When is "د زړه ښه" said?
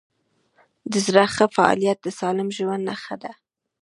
0.91-1.45